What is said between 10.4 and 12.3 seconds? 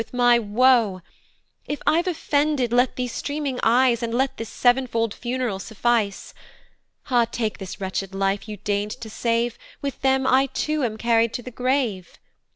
too am carried to the grave.